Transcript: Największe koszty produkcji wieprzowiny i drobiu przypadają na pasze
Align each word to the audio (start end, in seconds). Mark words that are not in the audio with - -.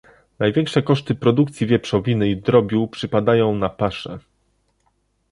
Największe 0.39 0.81
koszty 0.81 1.15
produkcji 1.15 1.67
wieprzowiny 1.67 2.29
i 2.29 2.37
drobiu 2.37 2.87
przypadają 2.87 3.55
na 3.55 3.69
pasze 3.69 4.19